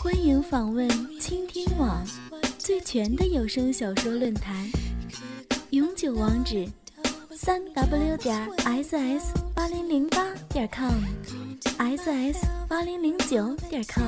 [0.00, 0.88] 欢迎访问
[1.18, 2.06] 倾听网
[2.56, 4.70] 最全的有声小说论坛，
[5.70, 6.68] 永久网址：
[7.32, 14.04] 三 w 点 ss 八零零八点 com，ss 八零零九点 com。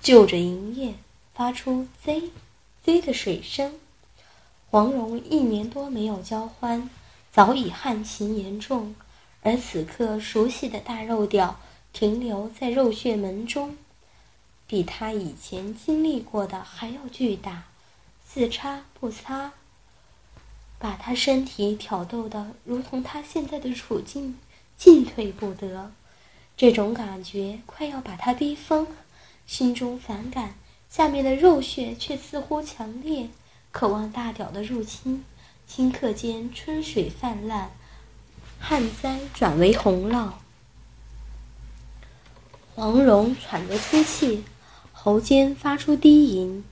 [0.00, 0.94] 就着营业
[1.34, 2.30] 发出 z
[2.82, 3.74] z 的水声，
[4.70, 6.88] 黄蓉一年多没有交欢。
[7.38, 8.96] 早已旱情严重，
[9.44, 11.60] 而此刻熟悉的大肉屌
[11.92, 13.76] 停留在肉穴门中，
[14.66, 17.66] 比他以前经历过的还要巨大，
[18.26, 19.52] 自插不擦，
[20.80, 24.36] 把他身体挑逗的如同他现在的处境
[24.76, 25.92] 进退不得，
[26.56, 28.88] 这种感觉快要把他逼疯，
[29.46, 30.56] 心中反感，
[30.90, 33.28] 下面的肉穴却似乎强烈，
[33.70, 35.24] 渴望大屌的入侵。
[35.70, 37.70] 顷刻间，春水泛滥，
[38.58, 40.30] 旱灾转为洪涝。
[42.74, 44.44] 黄蓉喘着粗气，
[44.92, 46.64] 喉间发出低吟，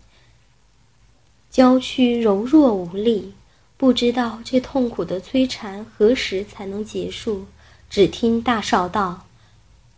[1.50, 3.34] 娇躯柔弱无力，
[3.76, 7.46] 不知道这痛苦的摧残何时才能结束。
[7.90, 9.26] 只听大少道：“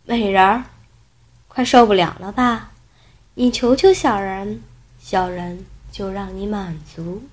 [0.05, 0.65] 美人儿，
[1.47, 2.73] 快受不了了吧？
[3.35, 4.61] 你求求小人，
[4.99, 7.23] 小人就让你满足。”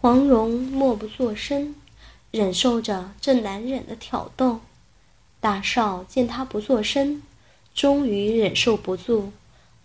[0.00, 1.74] 黄蓉默不作声，
[2.30, 4.60] 忍受着这难忍的挑逗。
[5.40, 7.20] 大少见他不作声，
[7.74, 9.32] 终于忍受不住，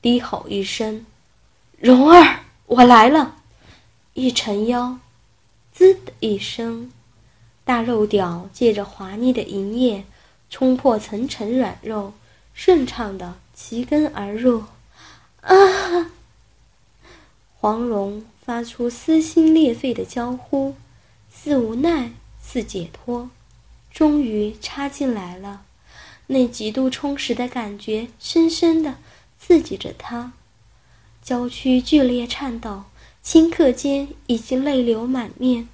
[0.04, 1.04] 低吼一声
[1.80, 3.38] ：“蓉儿，我来了！”
[4.14, 5.00] 一沉腰，
[5.72, 6.92] 滋的一声，
[7.64, 10.06] 大肉屌借着滑腻的银液，
[10.48, 12.14] 冲破层层软肉，
[12.54, 14.64] 顺畅的齐根而入。
[15.42, 15.56] 啊！
[17.56, 18.24] 黄蓉。
[18.46, 20.76] 发出撕心裂肺的娇呼，
[21.34, 22.12] 似无奈，
[22.42, 23.30] 似解脱，
[23.90, 25.64] 终于插进来了。
[26.28, 28.96] 那极度充实的感觉，深深的
[29.40, 30.34] 刺激着他，
[31.22, 32.84] 娇躯剧烈颤抖，
[33.24, 35.70] 顷刻间已经泪流满面。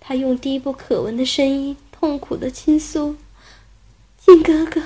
[0.00, 3.16] 他用低不可闻的声音，痛苦的倾诉
[4.24, 4.82] ：“靖哥哥，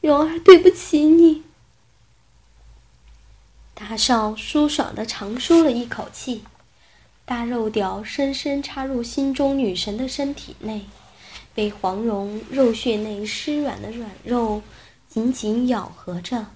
[0.00, 1.42] 蓉儿对不起你。”
[3.76, 6.44] 大少舒爽的长舒了一口气，
[7.24, 10.86] 大肉屌深深插入心中女神的身体内，
[11.52, 14.62] 被黄蓉肉穴内湿软的软肉
[15.08, 16.46] 紧紧咬合着，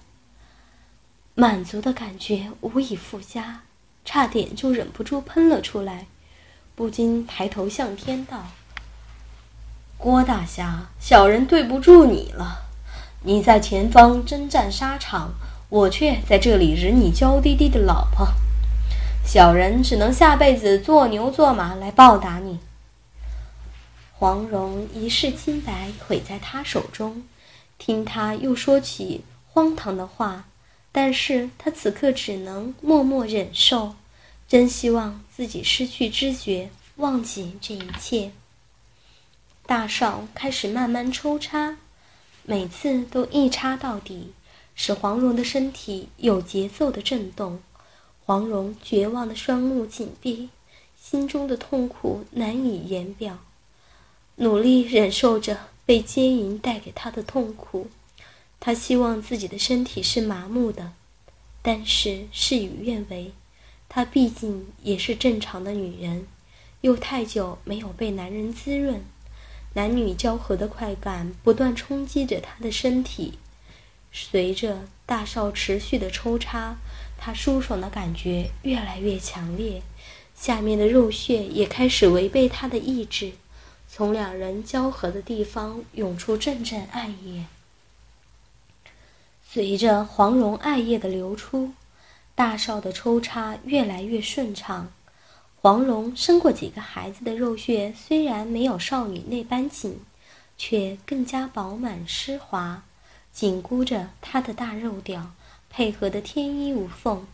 [1.35, 3.63] 满足的感觉无以复加，
[4.05, 6.07] 差点就忍不住喷了出来，
[6.73, 8.45] 不禁抬头向天道
[9.99, 12.69] ：“郭大侠，小人对不住你了，
[13.23, 15.33] 你在前方征战沙场。”
[15.69, 18.27] 我却在这里惹你娇滴滴的老婆，
[19.23, 22.57] 小人只能下辈子做牛做马来报答你。
[24.13, 27.23] 黄蓉一世清白毁在他手中，
[27.77, 30.45] 听他又说起荒唐的话，
[30.91, 33.93] 但是他此刻只能默默忍受，
[34.47, 38.31] 真希望自己失去知觉，忘记这一切。
[39.67, 41.77] 大少开始慢慢抽插，
[42.43, 44.33] 每次都一插到底。
[44.81, 47.59] 使黄蓉的身体有节奏的震动，
[48.23, 50.47] 黄蓉绝望的双目紧闭，
[50.97, 53.39] 心中的痛苦难以言表，
[54.37, 57.87] 努力忍受着被奸淫带给她的痛苦。
[58.61, 60.93] 她希望自己的身体是麻木的，
[61.61, 63.33] 但是事与愿违，
[63.89, 66.25] 她毕竟也是正常的女人，
[66.79, 69.01] 又太久没有被男人滋润，
[69.73, 73.33] 男女交合的快感不断冲击着她的身体。
[74.11, 76.77] 随着大少持续的抽插，
[77.17, 79.81] 他舒爽的感觉越来越强烈，
[80.35, 83.31] 下面的肉穴也开始违背他的意志，
[83.87, 87.45] 从两人交合的地方涌出阵阵艾液。
[89.51, 91.71] 随着黄蓉艾液的流出，
[92.35, 94.91] 大少的抽插越来越顺畅。
[95.61, 99.99] 黄蓉生过几个孩子的肉穴虽然没有少女那般紧，
[100.57, 102.83] 却更加饱满湿滑。
[103.39, 105.31] 紧箍着他的大肉屌，
[105.69, 107.25] 配合的天衣无缝。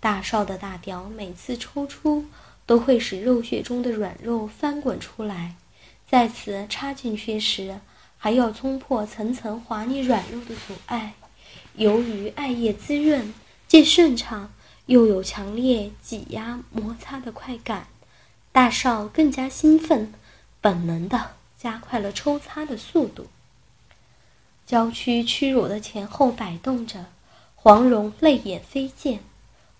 [0.00, 2.24] 大少的大屌每次抽出，
[2.64, 5.56] 都会使肉血中的软肉翻滚出来。
[6.08, 7.78] 再次插进去时，
[8.16, 11.12] 还要冲破层层滑腻软肉的阻碍。
[11.74, 13.34] 由于艾叶滋润，
[13.66, 14.50] 既顺畅，
[14.86, 17.88] 又有强烈挤压摩擦的快感，
[18.50, 20.10] 大少更加兴奋，
[20.62, 23.26] 本能的加快了抽插的速度。
[24.68, 27.06] 娇躯屈辱的前后摆动着，
[27.54, 29.20] 黄蓉泪眼飞溅，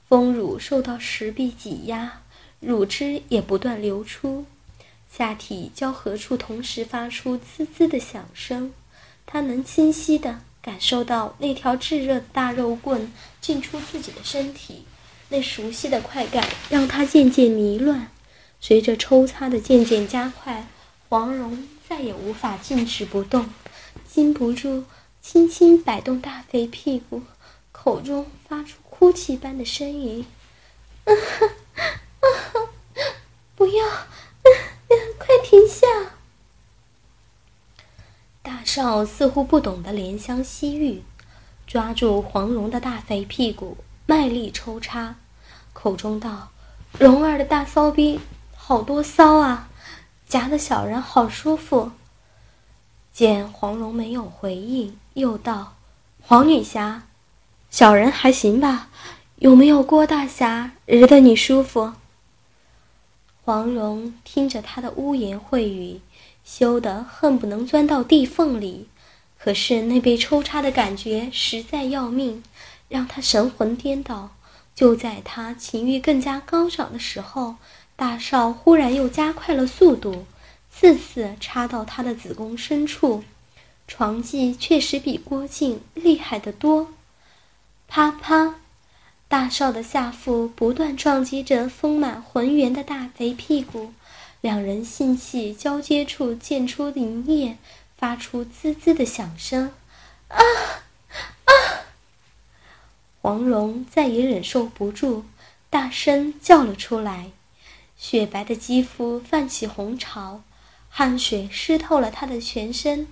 [0.09, 2.23] 丰乳受到石壁挤压，
[2.59, 4.47] 乳汁也不断流出，
[5.13, 8.73] 下体交合处同时发出滋滋的响声，
[9.27, 13.13] 她能清晰的感受到那条炙热的大肉棍
[13.43, 14.87] 进出自己的身体，
[15.29, 18.09] 那熟悉的快感让她渐渐迷乱。
[18.59, 20.67] 随着抽插的渐渐加快，
[21.11, 23.51] 黄蓉再也无法静止不动。
[24.11, 24.85] 禁不住
[25.21, 27.23] 轻轻摆动大肥屁股，
[27.73, 30.25] 口中发出哭泣般的呻吟
[33.55, 33.87] ：“不要，
[35.19, 35.87] 快停下！”
[38.43, 41.03] 大少似乎不懂得怜香惜玉，
[41.67, 43.77] 抓住黄蓉的大肥屁股，
[44.07, 45.17] 卖力抽插，
[45.75, 46.49] 口中道
[46.99, 48.19] ：“蓉儿的大骚逼
[48.57, 49.69] 好多骚啊，
[50.27, 51.93] 夹的小人好舒服。”
[53.19, 55.75] 见黄蓉没有回应，又道
[56.23, 57.03] ：“黄女侠，
[57.69, 58.91] 小人还行吧？
[59.41, 61.95] 有没有郭大侠日得你舒服？”
[63.43, 66.01] 黄蓉听着他的污言秽语，
[66.45, 68.87] 羞得恨不能钻到地缝里。
[69.37, 72.45] 可是那被抽插的感觉实在要命，
[72.89, 74.31] 让他神魂颠倒。
[74.77, 77.57] 就在他情欲更加高涨的时候，
[77.97, 80.25] 大少忽然又加快了速度。
[80.81, 83.25] 次次插到他的子宫深处，
[83.89, 86.95] 床技确实比郭靖厉害得多。
[87.89, 88.61] 啪啪，
[89.27, 93.93] 大少的下腹不断撞击着丰满浑圆的大肥屁股，
[94.41, 97.59] 两人性器交接处溅出凝液，
[97.97, 99.73] 发出滋滋的响声。
[100.29, 100.39] 啊
[101.45, 101.51] 啊！
[103.21, 105.25] 黄蓉再也忍受不住，
[105.69, 107.33] 大声叫了出来，
[107.97, 110.43] 雪白的肌肤泛起红潮。
[110.99, 113.07] 汗水湿透了他的全身，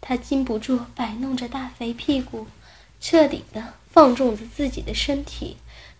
[0.00, 2.46] 他禁不住摆弄着大肥屁股，
[3.00, 5.56] 彻底的放纵着自己的身体，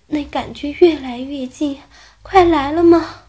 [0.07, 1.81] 那感觉越来越近，
[2.23, 3.25] 快来了吗？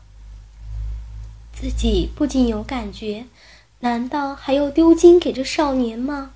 [1.59, 3.25] 自己不仅有感觉，
[3.79, 6.33] 难道还要丢金给这少年吗？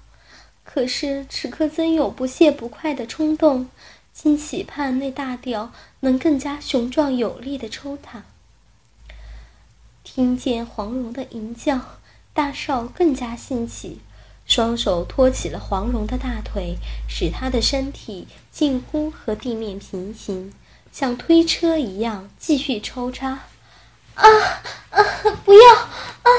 [0.64, 3.70] 可是此刻真有不屑不快的冲动，
[4.12, 8.24] 竟期盼那大屌能更加雄壮有力的抽他。
[10.18, 11.80] 听见黄蓉的吟叫，
[12.34, 14.00] 大少更加兴起，
[14.48, 16.76] 双手托起了黄蓉的大腿，
[17.08, 20.52] 使她的身体近乎和地面平行，
[20.92, 23.42] 像推车一样继续抽插。
[24.16, 24.26] 啊
[24.90, 25.04] 啊！
[25.46, 26.30] 不要啊！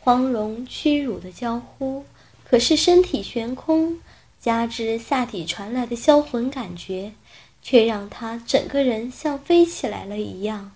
[0.00, 2.04] 黄蓉屈辱的娇呼，
[2.44, 3.98] 可是身体悬空，
[4.38, 7.14] 加之下体传来的销魂感觉，
[7.62, 10.72] 却让她整个人像飞起来了一样。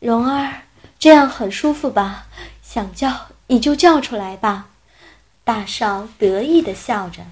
[0.00, 0.62] 蓉儿。
[1.06, 2.26] 这样很舒服吧？
[2.64, 4.70] 想叫你就叫出来吧。
[5.44, 7.22] 大少得意的笑着，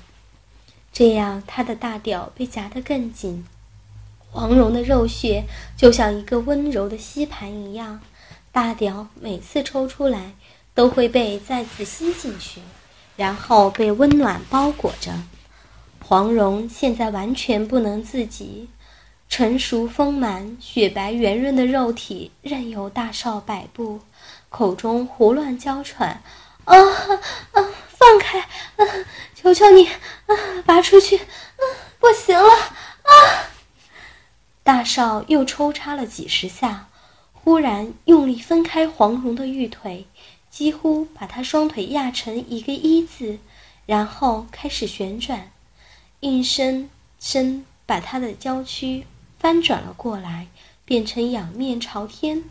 [0.92, 3.44] 这样他的大屌被夹得更紧。
[4.30, 5.42] 黄蓉的肉穴
[5.76, 8.00] 就像一个温柔的吸盘一样，
[8.52, 10.34] 大屌每次抽出来
[10.72, 12.60] 都会被再次吸进去，
[13.16, 15.10] 然后被温暖包裹着。
[15.98, 18.68] 黄蓉现在完全不能自己。
[19.28, 24.00] 成熟丰满、雪白圆润的肉体任由大少摆布，
[24.48, 26.22] 口中胡乱娇喘
[26.64, 28.38] ：“啊啊，放开！
[28.40, 28.84] 啊，
[29.34, 29.86] 求求你！
[29.86, 31.16] 啊，拔出去！
[31.16, 31.62] 啊，
[31.98, 32.48] 不行了！
[32.48, 33.10] 啊！”
[34.62, 36.88] 大少又抽插了几十下，
[37.32, 40.06] 忽然用力分开黄蓉的玉腿，
[40.48, 43.38] 几乎把她双腿压成一个一字，
[43.84, 45.50] 然后开始旋转，
[46.20, 46.88] 硬生
[47.18, 49.04] 生把她的娇躯。
[49.44, 50.46] 翻转了过来，
[50.86, 52.44] 变成仰面朝天，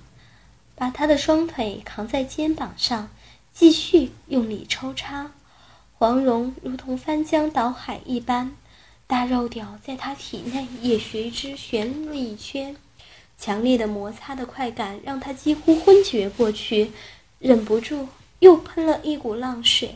[0.75, 3.09] 把他的双腿扛在肩膀上，
[3.51, 5.31] 继续用力抽插。
[5.95, 8.55] 黄蓉如同翻江倒海一般，
[9.07, 12.75] 大肉屌在他体内也随之旋了一圈，
[13.39, 16.91] 强烈的摩擦的快感让他几乎昏厥过去，
[17.39, 18.07] 忍不住
[18.38, 19.95] 又喷了一股浪水。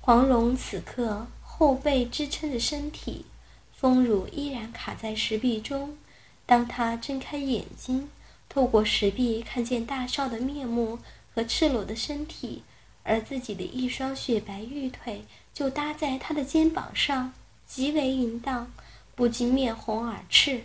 [0.00, 3.24] 黄蓉此刻后背支撑着身体。
[3.80, 5.96] 丰乳依然卡在石壁中，
[6.44, 8.10] 当他睁开眼睛，
[8.46, 10.98] 透过石壁看见大少的面目
[11.34, 12.62] 和赤裸的身体，
[13.04, 17.32] 而自己的一双雪白玉腿就搭在他的肩膀上，
[17.66, 18.70] 极为淫荡，
[19.14, 20.64] 不禁面红耳赤。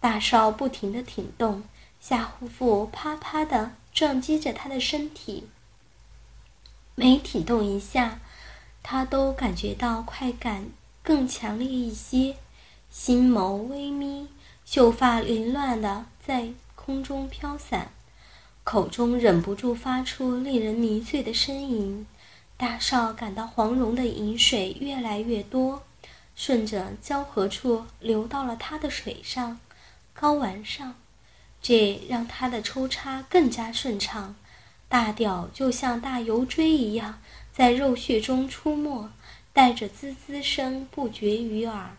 [0.00, 1.62] 大少不停地挺动，
[2.00, 5.46] 下护腹啪啪地撞击着他的身体，
[6.94, 8.20] 每挺动一下，
[8.82, 10.70] 他都感觉到快感
[11.02, 12.36] 更强烈一些，
[12.98, 14.26] 心眸微眯，
[14.64, 17.90] 秀发凌乱的在空中飘散，
[18.64, 22.06] 口中忍不住发出令人迷醉的呻吟。
[22.56, 25.84] 大少感到黄蓉的饮水越来越多，
[26.34, 29.60] 顺着交合处流到了他的腿上、
[30.18, 30.94] 睾丸上，
[31.60, 34.34] 这让他的抽插更加顺畅。
[34.88, 37.20] 大屌就像大油锥一样
[37.52, 39.10] 在肉穴中出没，
[39.52, 41.94] 带着滋滋声不绝于耳。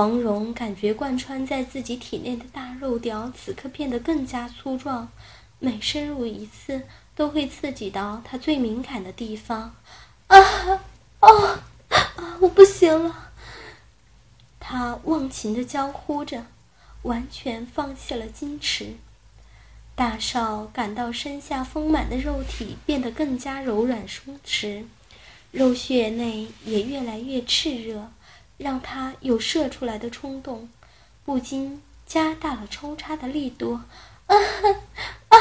[0.00, 5.10] 黄蓉感觉贯穿在自己体内的大肉屌此刻变得更加粗壮，
[5.58, 6.84] 每深入一次。
[7.14, 9.74] 都会刺激到他最敏感的地方，
[10.28, 10.38] 啊
[11.18, 12.38] 啊啊！
[12.40, 13.30] 我不行了！
[14.58, 16.46] 他忘情的娇呼着，
[17.02, 18.94] 完全放弃了矜持。
[19.94, 24.84] 大少感到身下丰满的肉体变得更加柔软松弛，
[25.50, 28.10] 肉穴内也越来越炽热，
[28.60, 30.68] 让他有射出来的冲动，
[31.24, 33.80] 不禁加大了抽插的力度。
[34.26, 34.36] 啊
[35.30, 35.36] 啊！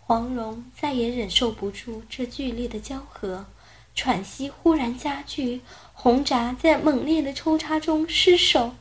[0.00, 3.46] 黄蓉再也忍受不住这剧烈的交合，
[3.94, 5.62] 喘息忽然加剧，
[5.94, 8.74] 红闸在猛烈的抽插中失手，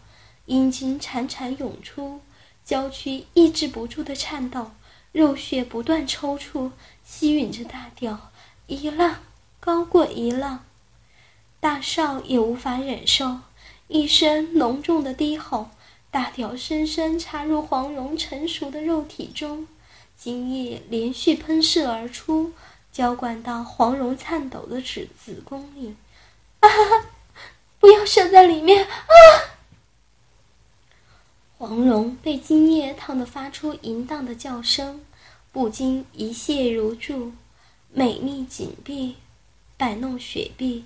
[0.48, 2.20] 阴茎潺潺涌出，
[2.66, 4.72] 娇躯抑制不住的颤抖，
[5.14, 6.72] 肉血不断抽搐，
[7.06, 8.32] 吸吮着大屌，
[8.68, 9.20] 一浪
[9.62, 10.66] 高过一浪，
[11.64, 13.40] 大少也无法忍受，
[13.88, 15.70] 一声浓重的低吼，
[16.12, 19.66] 大屌深深插入黄蓉成熟的肉体中。
[20.18, 22.52] 精液连续喷射而出，
[22.92, 25.96] 浇灌到黄蓉颤抖的子子宫里。
[26.60, 26.68] 啊！
[27.80, 28.84] 不要射在里面！
[28.84, 29.16] 啊！
[31.58, 35.00] 黄蓉被精液烫得发出淫荡的叫声，
[35.54, 37.32] 不禁一泻如注，
[37.94, 39.16] 美丽紧闭，
[39.78, 40.84] 摆弄雪碧，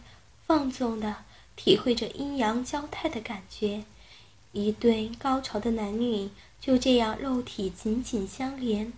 [0.47, 1.25] 放纵的
[1.57, 3.83] 体会着阴阳交泰的感觉。
[4.53, 8.93] 一对高潮的男女就这样肉体紧紧相连。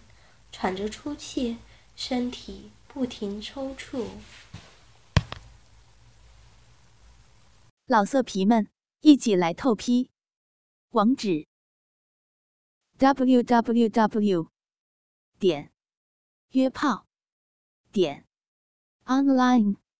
[0.51, 1.57] 喘着粗气，
[1.95, 4.07] 身体不停抽搐。
[7.85, 8.67] 老色皮们，
[9.01, 10.09] 一起来透批！
[10.89, 11.47] 网址
[12.97, 14.47] ：w w w
[15.37, 15.71] 点
[16.49, 17.05] 约炮
[17.91, 18.25] 点
[19.05, 19.77] online